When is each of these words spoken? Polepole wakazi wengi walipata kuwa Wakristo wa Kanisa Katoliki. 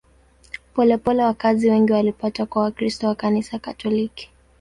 Polepole 0.73 1.23
wakazi 1.23 1.69
wengi 1.69 1.93
walipata 1.93 2.45
kuwa 2.45 2.63
Wakristo 2.63 3.07
wa 3.07 3.15
Kanisa 3.15 3.59
Katoliki. 3.59 4.29